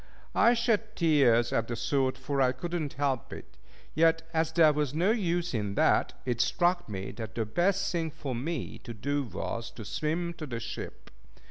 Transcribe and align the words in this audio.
I 0.33 0.55
shed 0.55 0.95
tears 0.95 1.53
at 1.53 1.67
the 1.67 1.75
thought, 1.75 2.17
for 2.17 2.41
I 2.41 2.53
could 2.53 2.73
not 2.73 2.93
help 2.93 3.31
it; 3.31 3.55
yet, 3.93 4.27
as 4.33 4.51
there 4.51 4.73
was 4.73 4.95
no 4.95 5.11
use 5.11 5.53
in 5.53 5.75
that, 5.75 6.13
it 6.25 6.41
struck 6.41 6.89
me 6.89 7.11
that 7.11 7.35
the 7.35 7.45
best 7.45 7.91
thing 7.91 8.09
for 8.09 8.33
me 8.33 8.79
to 8.79 8.95
do 8.95 9.21
was 9.25 9.69
to 9.75 9.85
swim 9.85 10.33
to 10.39 10.47
the 10.47 10.59
ship. 10.59 11.11